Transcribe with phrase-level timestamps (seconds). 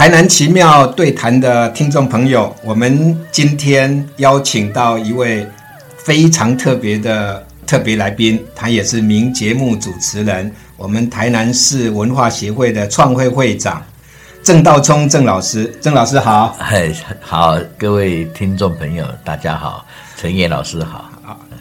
[0.00, 5.46] 台南奇妙对谈的听众朋友，我们今天邀请到一位
[5.98, 13.82] 非常特别的特别来宾，他也是名节目主持人，我们台南市文化协会的创会会长
[14.42, 15.70] 郑道聪郑老师。
[15.82, 16.90] 郑老师好，嗨，
[17.20, 19.84] 好，各位听众朋友，大家好，
[20.16, 21.09] 陈燕老师好。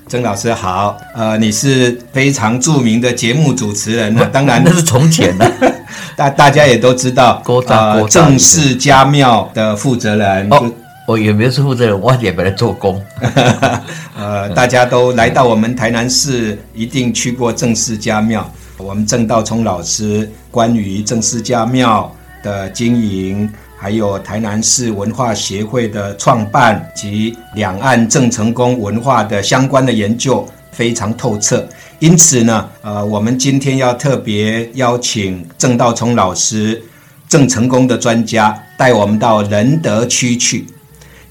[0.10, 5.76] 曾老师好，呃，你是非常著名的节目主持人呢， 当然那是从前的，
[6.18, 10.72] 大大家也都知道，呃，正式家庙的负责人，哦，
[11.08, 13.00] 我也没有是负责人，我也本来做工，
[14.18, 23.48] 呃，大家都来到我们台南市，一定去过正式家庙，我们郑道聪老师关于正式家庙的经营。
[23.82, 31.66] 还有台南市文化协会的创办及两岸郑成功文化的相关的研究非常透彻，
[32.00, 36.84] 因此呢，呃，我们今天要特别邀请郑道聪老师，
[37.30, 40.68] 郑成功的专家带我们到仁德区去，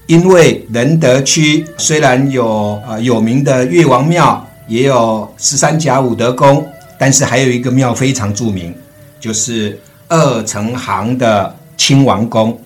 [0.07, 8.73] 因为仁德区虽然有呃有名的岳王庙，也有十三甲武德宫，但是还有一个庙非常著名，
[9.19, 11.55] 就是二城行的。
[11.79, 12.59] 亲王宫，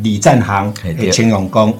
[0.00, 1.72] 李占行的清王宫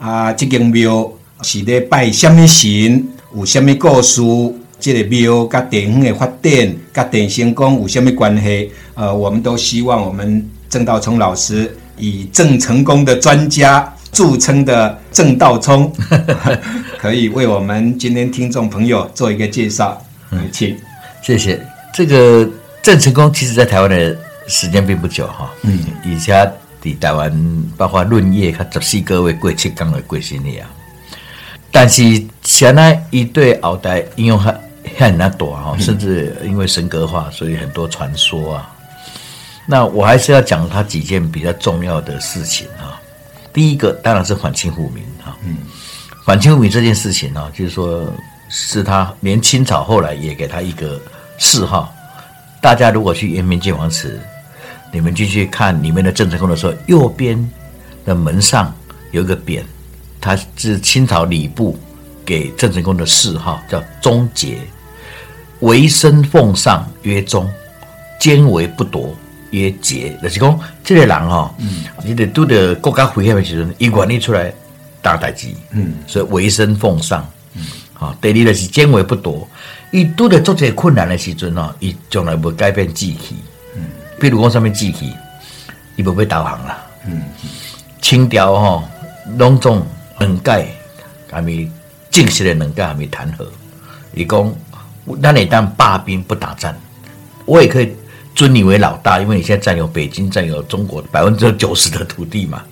[0.00, 1.08] 啊，这间庙
[1.42, 3.06] 是咧拜什么神？
[3.34, 4.20] 有什么故事？
[4.80, 8.72] 这个庙跟电影的发展、跟电星宫有什么关系？
[8.94, 15.90] 呃，我们都希望我们郑道聪老师以郑成功的专家著称的郑道聪，
[16.98, 19.96] 可以为我们今天听众朋友做一个介绍。
[20.50, 20.76] 请，
[21.22, 21.64] 谢谢。
[21.94, 22.50] 这个
[22.82, 24.31] 郑成功，其实在台湾的。
[24.48, 27.32] 时间并不久哈，嗯，以前伫台湾
[27.76, 30.68] 包括论业，他十四个月过七天的过生日啊。
[31.70, 32.02] 但是
[32.42, 34.60] 现在一对后代应用很
[34.98, 38.74] 很难躲哈，甚至因为神格化，所以很多传说啊。
[39.64, 43.00] 那我还是要讲他几件比较重要的事情啊。
[43.52, 45.58] 第一个当然是反清复明哈，嗯，
[46.26, 48.12] 反清复明这件事情呢，就是说
[48.48, 51.00] 是他连清朝后来也给他一个
[51.38, 51.94] 谥号。
[52.60, 54.20] 大家如果去圆明建王祠。
[54.92, 57.50] 你们进去看里面的郑成功的时候，右边
[58.04, 58.72] 的门上
[59.10, 59.62] 有一个匾，
[60.20, 61.78] 它是清朝礼部
[62.26, 64.58] 给郑成功的谥号，叫忠节，
[65.60, 67.50] 为身奉上曰忠，
[68.20, 69.16] 坚为不夺
[69.50, 70.14] 曰节。
[70.22, 74.52] 就是讲这个人哈，嗯，你得都得国家危险的时候，一管理出来
[75.00, 77.64] 大代志，嗯，所以为身奉上，嗯，
[77.94, 79.48] 好，第二就是坚为不夺，
[79.90, 83.36] 伊都得做这困难的时阵哦，伊从来不改变志气。
[84.22, 85.12] 比如讲上面机器，
[85.96, 86.86] 伊无要导航啦。
[87.06, 87.24] 嗯，
[88.00, 88.84] 清朝吼，
[89.36, 89.84] 拢总
[90.20, 90.68] 两届
[91.28, 91.68] 还没
[92.08, 93.44] 正式的两届还没谈和。
[94.14, 94.54] 伊讲，
[95.20, 96.72] 咱会当罢兵不打仗，
[97.46, 97.96] 我也可以
[98.32, 102.62] 尊你为老大，因为你现在占有北京，占有中国百分之九十的土地嘛。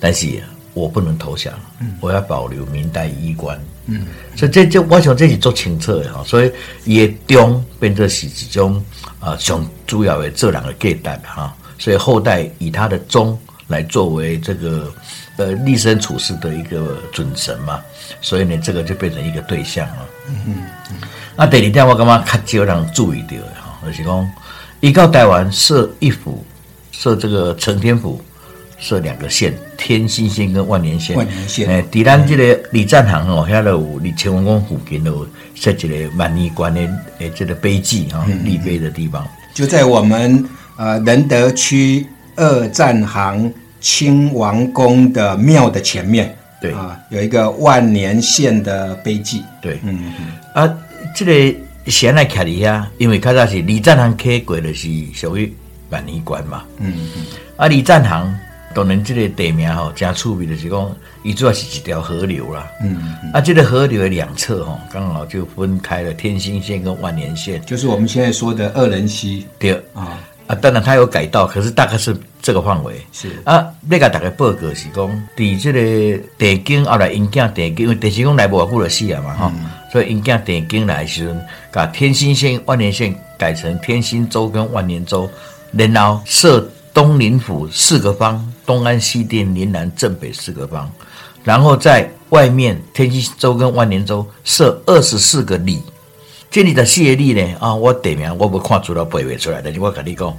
[0.00, 0.42] 但是
[0.74, 1.54] 我不能投降，
[2.00, 3.58] 我要保留明代衣冠。
[3.86, 6.52] 嗯，所以这这我想这是做清澈的哈，所以
[6.84, 8.84] 也中变成是一种。
[9.20, 14.92] 啊，上主要的这两个阶段哈，所以后代以他的忠来作为这个
[15.38, 17.80] 呃立身处世的一个准绳嘛，
[18.20, 20.08] 所以呢，这个就变成一个对象了。
[20.28, 20.56] 嗯
[20.90, 20.96] 嗯。
[21.34, 22.06] 那第二点我感
[22.44, 24.30] 觉较少人注意到的哈，就是讲，
[24.80, 26.44] 一到台湾设一府，
[26.92, 28.22] 设这个承天府，
[28.84, 31.16] 设两个县，天心县跟万年县。
[31.16, 31.66] 万年县。
[31.66, 35.26] 诶，伫咱这个李占行哦，遐有李乾隆宫附近有。
[35.56, 36.80] 设一个万年关的
[37.20, 39.24] 诶，这个碑记啊，立碑的地方，
[39.54, 40.44] 就在我们
[40.76, 43.50] 呃仁德区二站行
[43.80, 50.76] 清王宫的庙的前面，对啊，有一个万年县的碑记，对，嗯嗯啊，
[51.14, 51.56] 这个
[51.86, 55.50] 现在看一下，因为开始是李占行开过的是属于
[55.88, 58.36] 万年关嘛，嗯嗯，啊李占行。
[58.74, 62.66] 当然，这个地名吼，真出名的是讲，伊主要是一条河流啦。
[62.82, 69.46] 嗯，啊，这个河流的两侧吼，刚好就分开了天心线跟万年线，就是我们现在说的二人溪。
[69.60, 70.18] 对啊，
[70.48, 73.00] 啊，当然它有改道，可是大概是这个范围。
[73.12, 79.52] 是啊，那个大概报告是讲，伫这个地经后来因囝地经，因为地经讲来无偌久就死啊嘛，哈，
[79.92, 85.30] 所以因囝地经来时阵，把天心线、万年线改成天心州跟万年州，
[85.72, 86.68] 然后设。
[86.94, 90.88] 东林府四个方，东安西店林南正北四个方，
[91.42, 95.82] 然后在外面天津州跟万年州设二十四个里。
[96.50, 100.32] 这里的谢里呢啊，我地名我不看出来背会出来，但是我跟你讲，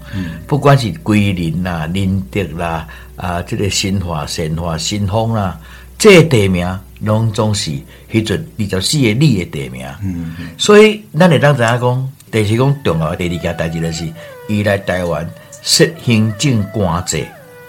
[0.48, 2.88] 不管是桂林啦、林德啦
[3.18, 5.60] 啊，这个新华、新华、新丰啦，
[5.98, 7.72] 这地名拢总是
[8.12, 9.86] 迄阵二十四个里的地名。
[10.02, 14.06] 嗯嗯，所以咱会当知影讲，第四讲重要的第二件代志就是，
[14.48, 15.30] 伊来台湾。
[15.68, 17.26] 实行政官制，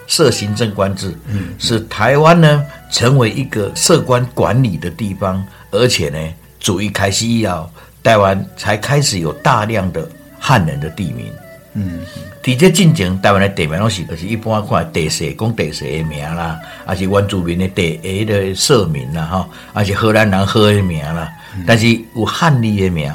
[0.07, 6.17] 设行政官制，嗯，使台湾呢成为一个设官管理的地方，而且呢，
[6.59, 7.69] 主义开始以后，
[8.01, 10.09] 台湾才开始有大量的
[10.39, 11.31] 汉人的地名，
[11.73, 11.99] 嗯。
[12.43, 21.29] 伫这进前，台湾的地名拢是，就是一般看地势，讲地势的名啦，还是原住民的地下的社名啦，哈，还是荷兰人喝的名啦。
[21.65, 23.11] 但是有汉字的名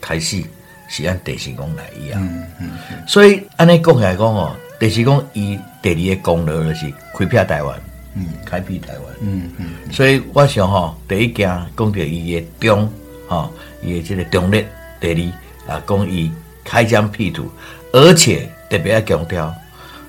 [0.00, 0.40] 开始
[0.86, 2.24] 是按地势公来一样。
[2.24, 2.70] 嗯嗯。
[3.08, 7.80] 所以按尼讲起来讲哦，地势公以第二个功劳就是开辟台湾，
[8.14, 9.66] 嗯，开辟台湾，嗯嗯。
[9.92, 12.90] 所以我想吼，第一件讲到伊的中，
[13.28, 13.50] 吼，
[13.82, 14.64] 伊的这个中立，
[15.00, 15.32] 第
[15.68, 16.30] 二啊，讲伊
[16.64, 17.50] 开疆辟土，
[17.92, 18.48] 而且。
[18.68, 19.54] 特别要强调，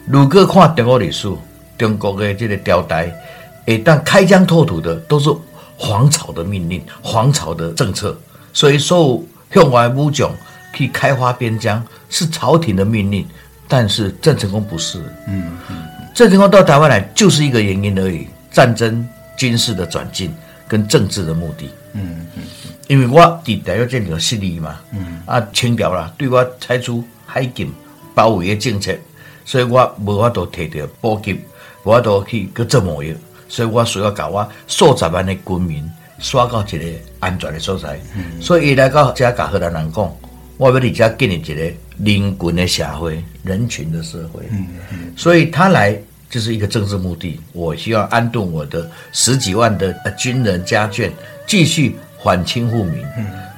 [0.07, 1.31] 如果看中国历史，
[1.77, 3.05] 中国的这个朝代，
[3.67, 5.29] 一旦开疆拓土的都是
[5.77, 8.19] 皇朝的命令、皇朝的政策，
[8.51, 9.23] 所以受
[9.53, 10.31] 向外武将
[10.73, 13.27] 去开发边疆是朝廷的命令，
[13.67, 14.99] 但是郑成功不是。
[15.27, 20.33] 嗯嗯，郑成功到台湾来就是一个原因而已，战争、军事的转进
[20.67, 21.69] 跟政治的目的。
[21.93, 22.43] 嗯嗯，
[22.87, 26.91] 因为我伫台湾建立势力嘛，嗯啊，清朝啦对我采取
[27.25, 27.71] 海禁。
[28.17, 28.97] 包围的政策，
[29.45, 31.39] 所以我无法度摕到补给，
[31.83, 33.15] 无法度去去做贸易，
[33.47, 35.87] 所以我需要甲我数十万的军民
[36.17, 36.85] 刷到一个
[37.19, 37.99] 安全的所在。
[38.41, 40.11] 所以伊来到遮甲荷兰人讲，
[40.57, 41.53] 我要伫遮建立一个
[42.03, 44.67] 人群的社会，人群的社会嗯。
[45.15, 45.97] 所以他来
[46.29, 51.09] 就是一个政治目的，我需要安顿我的十几万的军人家眷，
[51.45, 53.05] 继续反清复明。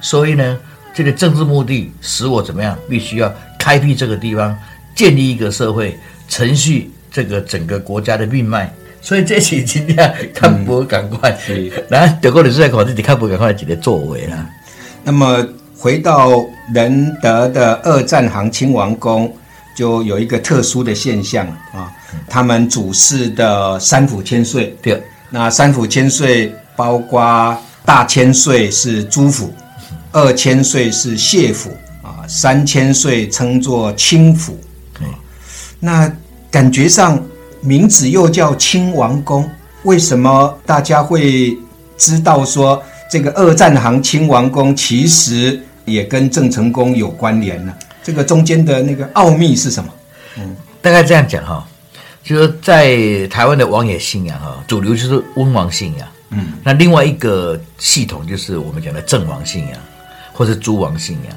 [0.00, 0.58] 所以呢，
[0.94, 3.34] 这个政治目的使我怎么样，必须要。
[3.62, 4.56] 开辟这个地方，
[4.94, 5.94] 建立一个社会
[6.30, 11.38] 程序，这个整个国家的命脉，所以这是今天看不赶快，
[11.90, 14.48] 来德国的在考虑，你看不赶快几个作为啦。
[15.04, 15.46] 那么
[15.80, 16.44] 回到
[16.74, 19.34] 仁德的二战行亲王宫，
[19.74, 21.90] 就有一个特殊的现象啊，
[22.28, 29.54] 他们主事的三府千岁，对，那三府千岁包括大千岁是朱府，
[30.12, 31.70] 二千岁是谢府
[32.02, 32.28] 啊。
[32.28, 34.58] 三千岁称作清府，
[35.78, 36.12] 那
[36.50, 37.18] 感觉上
[37.62, 39.48] 名字又叫清王宫，
[39.84, 41.56] 为什么大家会
[41.96, 45.58] 知道说这个二战行清王宫其实
[45.90, 47.74] 也跟郑成功有关联呢？
[48.02, 49.92] 这个中间的那个奥秘是什么？
[50.38, 51.66] 嗯，大概这样讲哈，
[52.22, 59.78] 就是在台湾的王爷信仰哈，主流就是温王信仰，嗯，那另外一个系统就是我们讲的郑王信仰，
[60.32, 61.36] 或是诸王信仰。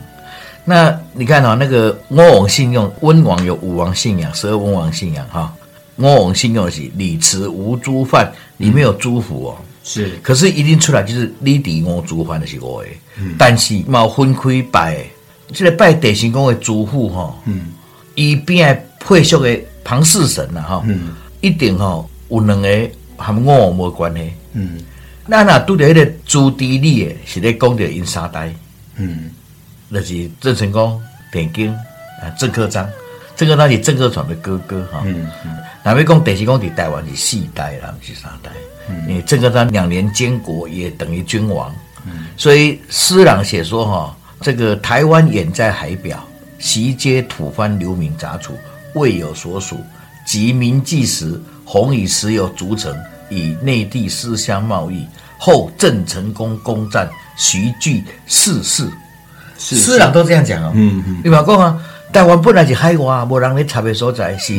[0.63, 5.53] 那你看啊，那个温王信用，温王有五王信仰，十二温王信仰哈。
[5.97, 9.57] 温王信用是李慈吴诸范，里面有诸府哦。
[9.83, 12.89] 是，可是一定出来就是李迪我诸范的是我的。
[13.17, 13.35] 嗯。
[13.37, 15.05] 但是冇分开拜，
[15.51, 17.35] 这个拜地神宫的主妇哈。
[17.45, 17.73] 嗯。
[18.15, 20.81] 伊边配属的庞氏神呐哈。
[20.85, 21.09] 嗯。
[21.41, 24.33] 一定哈有两个含我王无关系。
[24.53, 24.79] 嗯。
[25.27, 28.53] 那那拄着迄个朱棣李诶，是咧讲着因三代。
[28.95, 29.31] 嗯。
[29.89, 31.01] 那是郑成功、
[31.31, 32.89] 田京啊，郑克章，
[33.35, 35.01] 郑克章是郑克传的哥哥哈。
[35.05, 35.57] 嗯嗯。
[35.83, 38.49] 哪位讲典型讲在台湾是四代啦，不是三代。
[38.89, 39.03] 嗯。
[39.07, 41.73] 因为郑克章两年监国也等于君王。
[42.05, 42.25] 嗯。
[42.37, 46.23] 所以诗朗写说哈，这个台湾远在海表，
[46.57, 48.57] 席皆土蕃流民杂处，
[48.95, 49.77] 未有所属。
[50.25, 52.97] 及民计时，洪以石油筑城，
[53.29, 55.05] 以内地私相贸易。
[55.37, 58.87] 后郑成功攻占，徐据四世。
[59.57, 61.77] 诗朗都这样讲哦，嗯嗯，你话讲啊，
[62.13, 64.53] 台湾本来是海外，无人咧插的所在，是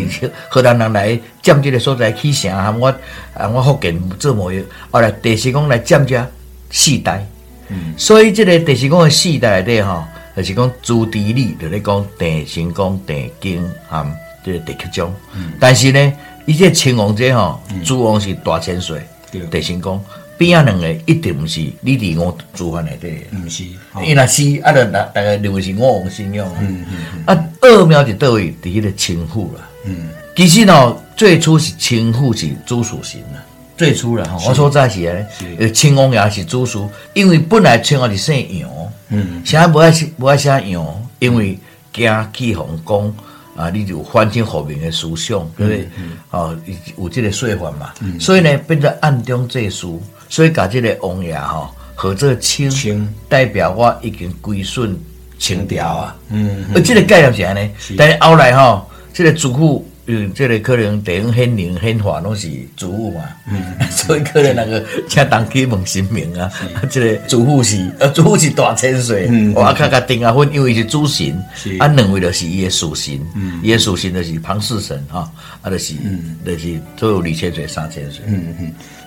[0.48, 2.88] 荷兰人来占这个所在起城，含我
[3.32, 6.20] 啊，我福建做贸易，后来第四公来占这
[6.70, 7.24] 四代，
[7.68, 10.02] 嗯，所以这个第四公的四代内底吼，
[10.36, 14.04] 就是讲朱棣李，就咧讲第四公、第经含
[14.44, 16.12] 这个第克宗，嗯，但是呢，
[16.46, 19.00] 伊这秦王者吼，朱王是大千岁，
[19.48, 20.04] 第四公。
[20.36, 23.64] 边啊两个一定毋是你伫我煮饭内底，毋是，
[24.04, 26.48] 因若是啊，就大大概认为是我王信用
[27.26, 27.46] 啊。
[27.60, 29.68] 二庙是倒位伫迄个清户啦。
[29.84, 33.42] 嗯，其实喏，最初是清户是朱属神啦。
[33.76, 35.26] 最初啦，我说在是咧，
[35.58, 38.70] 呃，清王爷是朱属，因为本来清王是姓杨。
[39.08, 41.58] 嗯，现在不爱写不爱写杨，因为
[41.92, 43.14] 惊起皇宫
[43.56, 45.88] 啊，你就翻清后面的思想，对不对？
[46.30, 46.56] 哦，
[46.96, 47.92] 有这个说法嘛。
[48.18, 50.02] 所以呢，变成暗中借书。
[50.34, 52.68] 所以甲即个王爷吼和这个清。
[53.28, 54.98] 代表我已经归顺
[55.38, 63.60] 清朝啊，嗯，而这个概念是安尼，但是后来哈，这个祖父因为这个可能地方显灵显化拢是主妇嘛，嗯
[63.90, 66.50] 所以可能那个请当去问神明啊，
[66.90, 67.90] 这个主妇是。
[67.98, 73.18] 呃主妇是大千岁，嗯、我，看看丁啊婚，因为是主神是，啊，两位就是伊的属神，
[73.62, 75.30] 伊的属神就是庞氏神哈，
[75.62, 75.94] 啊，就是
[76.44, 78.24] 就是都有二千岁、三千岁，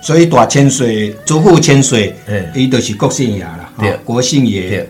[0.08, 3.92] 所以大千岁、祖父千岁嗯，伊都是国姓爷啦，对。
[3.92, 4.90] 哈国姓爷对。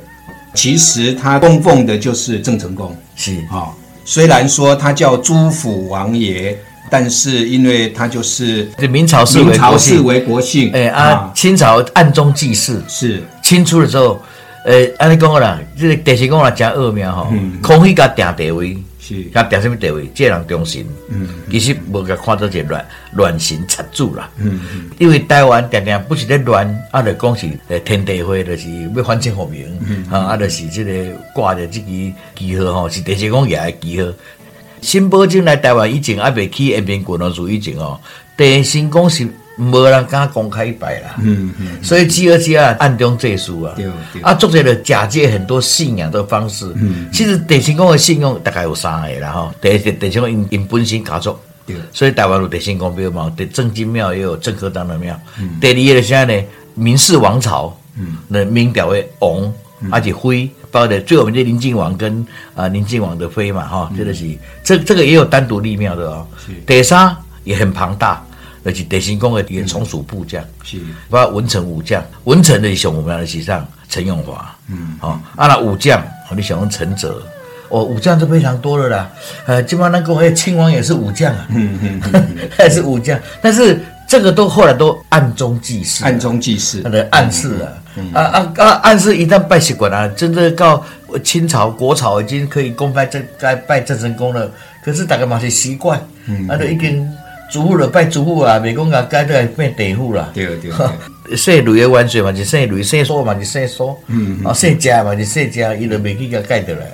[0.54, 2.96] 其实他供奉的就是郑成功。
[3.16, 3.34] 是。
[3.50, 3.74] 啊。
[4.06, 6.56] 虽然说他叫朱府王爷，
[6.92, 13.24] 但是因为他就是明朝视明朝视为国姓，哎啊，清朝暗中祭祀，是。
[13.42, 14.22] 清初的时候，
[14.66, 17.34] 呃，安尼讲个啦，这个地神公啊，真恶名吼，
[17.64, 18.78] 空虚甲定地位。
[19.08, 20.10] 是甲定什么地位？
[20.14, 24.30] 这个人忠心，嗯其实无甲看做一个乱乱神插主啦。
[24.38, 24.60] 嗯
[25.00, 30.92] 因为台湾定定不是咧乱，啊，就讲是诶天地会，就是要反清复明，嗯啊，啊，就是即个
[31.34, 34.12] 挂着即支旗号吼，是地神公爷的旗号。
[34.82, 38.00] 新宝镇来台湾以前，还未起延平滚龙族以前哦，
[38.36, 41.16] 地神公是无人敢公开摆啦。
[41.20, 43.74] 嗯嗯，所以基而家暗中借书啊。
[43.76, 46.72] 对对，啊，作者的假借很多信仰的方式。
[46.76, 49.52] 嗯，其实地神公的信仰大概有三个啦吼。
[49.62, 51.36] 第一个地神公因因本身家族。
[51.66, 55.20] 对，所以台湾有地神公庙嘛，对正经庙也有郑科当的庙。
[55.40, 55.60] 嗯。
[55.60, 56.34] 第二个是啥呢？
[56.76, 59.52] 明氏王朝，嗯，那明朝的王，
[59.90, 64.24] 而且妃，包括最有名的林靖王跟啊林靖王的妃嘛哈，这个是
[64.64, 66.28] 这这个也有单独立庙的哦。
[66.68, 68.24] 第三也很庞大，
[68.68, 70.44] 而且德行宫的也从属部将。
[70.64, 70.78] 是。
[71.10, 77.24] 包括文臣武将，文臣的像我们的史上陈永华，嗯，好、啊那武将，哦你想用陈泽，
[77.70, 79.10] 哦武将就非常多了啦，
[79.46, 82.02] 呃，基本上那个哎亲王也是武将啊，嗯嗯，
[82.58, 87.72] 还是武将，但是这个都后来都暗中祭祀，暗中祭祀他，的暗示啊，
[88.14, 88.70] 啊啊啊！
[88.84, 90.86] 暗示一旦拜习惯啊，真的到
[91.24, 94.50] 清朝国朝已经可以公拜正该拜郑成功了，
[94.84, 97.10] 可是大家嘛是习惯，嗯啊，就已经
[97.52, 100.30] 祖父了拜祖父啊，袂讲啊该都变地父啦。
[100.34, 100.72] 对对
[101.28, 106.86] 对，姓雷 的万岁嘛是姓雷，姓苏嘛是姓苏，嗯，啊姓家嘛是姓家，伊就袂去甲改得来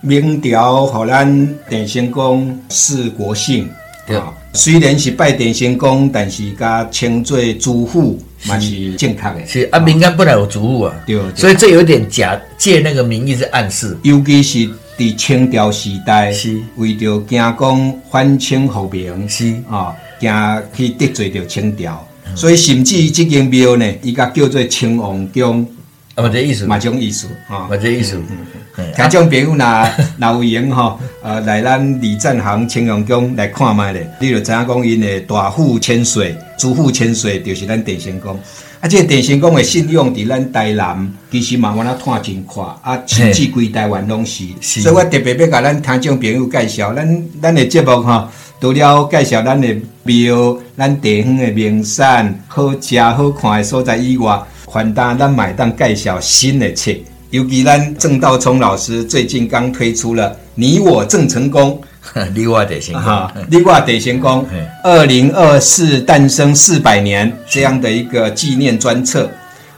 [0.00, 3.68] 明朝互咱电神公是国姓，
[4.06, 4.16] 对。
[4.16, 9.46] 啊虽然是拜电神公，但是甲称作主父嘛是正确的。
[9.46, 11.36] 是啊，民间本来有祖父啊，对对。
[11.36, 14.68] 所以这有点假借那个名义是暗示，尤其是
[14.98, 16.60] 伫清朝时代，是。
[16.76, 19.54] 为着惊讲反清复明，是。
[19.70, 20.32] 啊，惊
[20.76, 25.64] 去得罪着清朝，所以甚至于即间庙呢，伊甲叫做清王宫，
[26.16, 27.76] 啊嘛这意思，嘛种意思啊嘛。
[27.76, 28.36] 这意思，嗯
[28.96, 29.88] 听众朋友若
[30.18, 38.38] 若有闲吼，呃，来咱李赞行清王宫来看卖咧，你就知影讲因的大富千岁、主富千岁，就是咱电神宫。
[38.80, 44.44] 啊，这个电神宫的信用伫咱台南，其实嘛，我那看真快，啊，甚至规台湾拢是。
[44.60, 48.28] 所以我特别要甲咱听众朋友介绍，咱咱的节目吼，
[48.60, 56.92] 除了介绍咱的庙、咱地方的名产、好食好看的所在以外，还当咱买当介绍新的册。
[57.30, 61.78] 尤其咱郑道聪老师最近刚推出了《你我郑成功
[62.34, 64.46] 你我得先》哈，你我得先功。
[64.50, 69.30] 嘿，二零二四诞生四百年这样的一个纪念专册。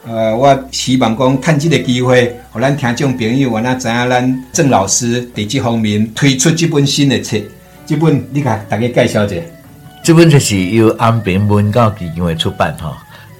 [0.07, 7.37] 呃，我希望讲趁这个机会，互咱听众朋友，我那知影咱郑老师在这方面推出这本新的册，
[7.85, 9.35] 这本你甲大家介绍一下。
[10.03, 12.95] 这本就是由安平文教基金会出版吼，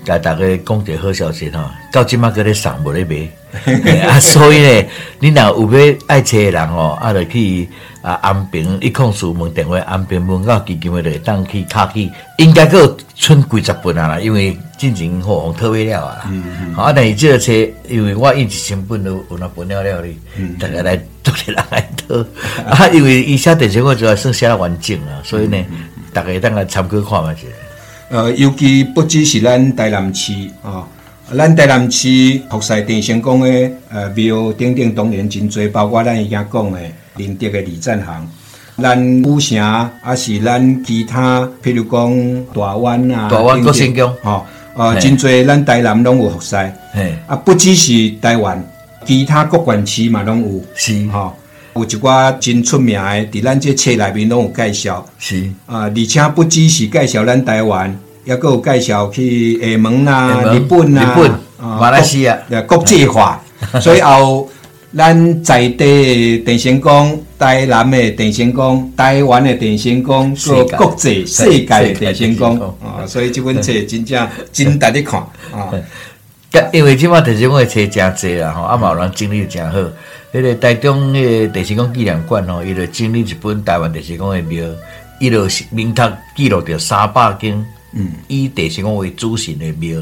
[0.06, 1.60] 甲大家讲一个好消息吼，
[1.92, 3.30] 到即马搁咧送无咧卖。
[4.08, 4.88] 啊，所以呢，
[5.20, 7.68] 你若有要爱车的人吼，啊，就去
[8.02, 16.32] 啊安平一控书问电话，安平门教基金会就会当去卡去，应该有剩几十本啊啦，因为进前吼用特别了啊啦。
[16.74, 17.52] 好啊，但是这个车，
[17.90, 20.18] 因为我印一千本都有那分了了哩，
[20.58, 22.16] 大家来都个人来讨
[22.72, 25.58] 啊，因为伊写电视我主要算写得完整啊，所以呢，
[26.14, 27.48] 大家当来参考看嘛是。
[28.12, 30.86] 呃，尤其不只是咱台南市啊、
[31.34, 36.80] 咱台南市福赛电成功的呃庙顶顶当然真多，包括咱已经讲的
[37.16, 38.28] 林德的李赞行，
[38.82, 48.62] 咱古城啊是咱其他，譬如讲大湾啊，大湾国姓宫吼，呃，真多咱台南拢有福赛，嘿，啊，不只是台湾，
[49.06, 51.08] 其他各县市嘛拢有，是。
[51.08, 51.34] 吼、
[51.74, 55.06] 有一寡真出名的，伫咱这册内面拢有介绍。
[55.18, 55.50] 是。
[55.66, 61.32] 啊，而且不只是介绍咱台湾，也佫有介绍去厦门啊、日本啦、日本
[61.66, 63.42] 啊马来西亚国呃国际化，
[63.80, 64.50] 所以后
[64.96, 75.22] 咱在地的电神宫、台南的电神宫、台湾的电神宫，世界个国际世界的电神宫世界的电神宫啊，所以这本册真正真值得看
[75.54, 75.72] 啊。
[76.52, 79.80] 甲 因为即马地神宫的册诚济啦吼，啊嘛有人整理诚好。
[80.34, 84.66] 迄个台中迄个地神宫纪念馆吼，伊就整理一本台湾地神宫的庙，
[85.20, 87.54] 伊就是明确记录着三百间，
[87.94, 90.02] 嗯，以地神公为主神的庙，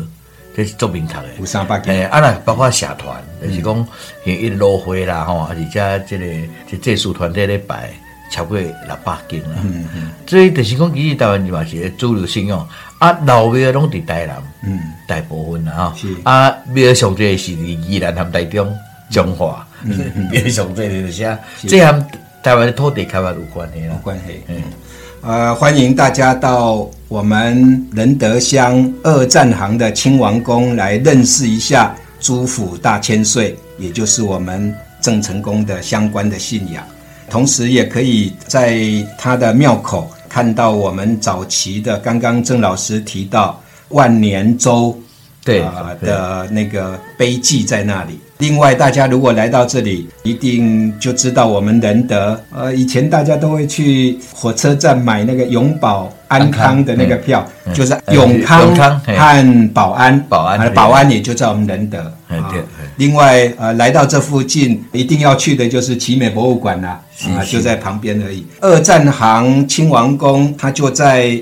[0.56, 1.26] 这是做明确的。
[1.40, 1.96] 有三百间。
[1.96, 3.88] 诶，啊那包括社团，就是讲
[4.24, 6.26] 像一路会啦吼，而且即个
[6.70, 7.90] 即这数团体咧摆
[8.32, 8.72] 超过六
[9.04, 9.56] 百间啦。
[9.64, 12.70] 嗯嗯，所以就是讲，其实台湾嘛是主流信仰，
[13.00, 15.98] 啊老庙拢伫台南，嗯，大部分啦吼。
[15.98, 18.72] 是，啊庙上最是伫宜兰含台中、
[19.10, 19.68] 彰化，
[20.32, 22.06] 庙上最就是啥，这和
[22.42, 23.96] 台湾的土地开发有关系啦。
[24.04, 24.42] 关系。
[24.48, 24.62] 嗯，
[25.22, 36.84] 呃，欢迎大家到我们仁德乡二站行的亲王宫来认识一下朱府大千岁，也就是我们郑成功的相关的信仰。
[37.30, 38.82] 同时，也可以在
[39.18, 44.98] 他的庙口看到我们早期的，刚刚郑老师提到万年粥
[45.50, 48.20] 对啊、的那个碑记在那里。
[48.38, 52.42] 另外，大家如果来到这里，一定就知道我们仁德。
[52.56, 62.14] 呃，以前大家都会去火车站买那个永保安康的那个票，嗯就是嗯永康和保安，保安保安也就在我们仁德。
[62.30, 62.64] 对对
[62.96, 67.02] 另外，呃，来到这附近一定要去的就是奇美博物馆啦、
[67.36, 68.46] 啊，是就在旁边而已。
[68.62, 71.38] 二战行亲王宫，它就在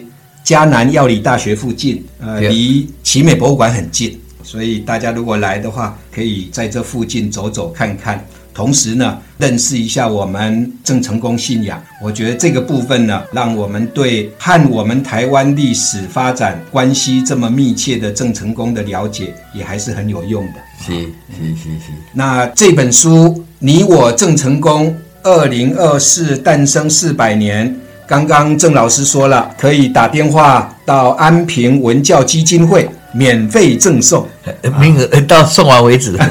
[0.48, 8.26] 迦南药理大学附近，呃，离奇美博物馆很近，所以大家如果来的话，可以在这附近走走看看。
[8.54, 20.54] 同时呢，认识一下我们郑成功信仰，我觉得这个部分呢，让我们对和我们台湾历史发展关系这么密切的郑成功的了解，也还是很有用的。
[20.80, 23.28] 是是是是，那这本书
[23.60, 24.88] 《你我郑成功》，
[25.24, 27.78] 二零二四诞生四百年，
[28.08, 34.26] 刚刚郑老师说了，可以打电话到安平文教基金会免费赠送。
[34.62, 36.18] 呃名额呃到送完为止。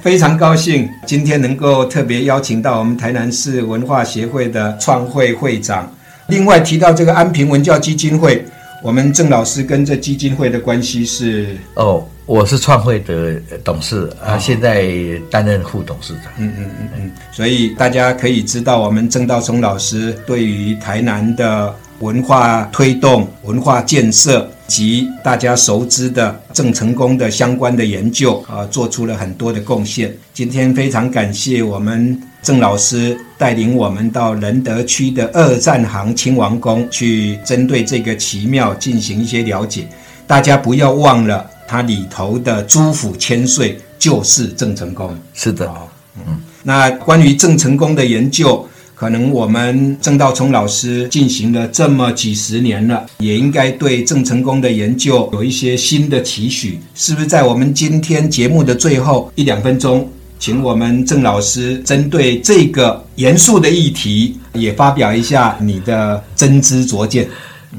[0.00, 5.88] 非常高兴今天能够特别邀请到我们台南市文化协会的创会会长。
[6.28, 8.44] 另外提到这个安平文教基金会，
[8.82, 14.90] 我们郑老师跟这基金会的关系是，哦，我是创会的董事啊，现在
[15.30, 16.32] 担任副董事长。
[16.38, 30.12] 嗯嗯嗯嗯，所以大家可以知道我们郑道松老师对于台南的文化推动、文化建设及大家熟知的郑成功的相关的研究啊、做出了很多的贡献。
[30.34, 39.86] 今天非常感谢我们郑老师带领我们到仁德区的二战行亲王宫去针对这个奇妙进行一些了解。
[40.26, 45.16] 大家不要忘了，它里头的朱府千岁就是郑成功。
[45.34, 45.88] 是的，好，
[46.26, 57.26] 嗯，那关于郑成功的研究，可能我们郑道聪老师进行了这么几十年了，也应该对郑成功的研究有一些新的期许，是不是？
[57.26, 67.28] 在我们今天节目的最后一两分钟，请我们郑老师针对这个严肃的议题，也发表一下你的真知灼见。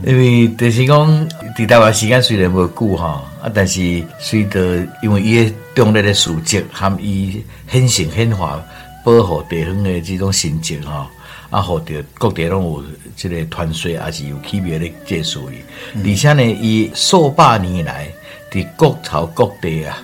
[0.05, 8.63] 因为就是讲，伫台湾时间虽然无久哈，啊，但是随着因为伊的中立的事迹，含伊显性显化
[9.03, 11.05] 保护地方的这种心情吼，
[11.49, 12.83] 啊，互着各地拢有
[13.15, 15.61] 这个团结，也是有区别的这属于，
[16.03, 18.07] 而且呢，伊数百年来
[18.51, 19.97] 伫各朝各地啊。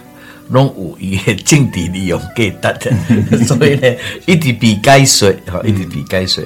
[0.50, 2.94] 拢有伊的政治利用价值，
[3.48, 6.44] 所以呢，一直被解说，吼，一直被解说。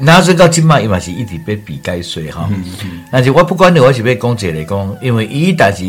[0.00, 2.48] 那所以到今嘛，伊嘛是一直被被解说哈。
[3.10, 5.82] 但是我不管你，我是要讲一个来讲，因为伊但是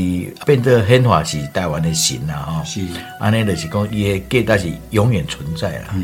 [0.46, 2.64] 变得很化是台湾的神啦哈。
[2.64, 2.82] 是
[3.20, 5.96] 安尼就是讲，伊的价但是永远存在啦。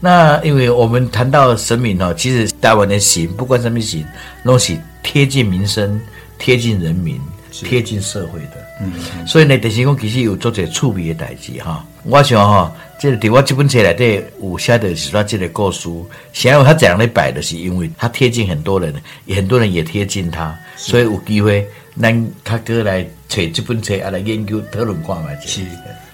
[0.00, 4.04] 那因为我们谈到神明哦，其实台湾的神，不管什么神，
[4.42, 6.00] 拢是贴近民生、
[6.38, 8.68] 贴近人民、贴近社会的。
[8.80, 11.84] 嗯，所以呢，就是讲其实有做些趣味的代志哈。
[12.04, 15.88] 我想哈，这个伫我这本册内底有写的是他这个故事，
[16.32, 18.92] 想要他这样来摆的是因为他贴近很多人，
[19.28, 21.64] 很多人也贴近他，所以有机会
[22.00, 25.28] 咱他哥来找这本册啊来研究讨论看嘛。
[25.46, 25.60] 是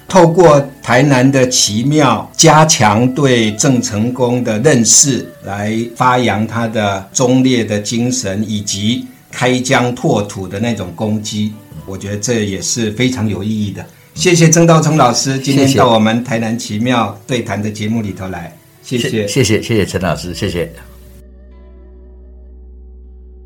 [0.06, 11.54] 透过台南的奇妙，加强对郑成功的认识，来发扬他的忠烈的精神，以及开疆拓土的那种攻击。
[11.86, 13.84] 我觉得这也是非常有意义的。
[14.14, 20.72] 谢谢曾道聪老师今天到我们台南奇妙对谈的节目里头来，谢谢谢谢谢谢陈老师，谢谢。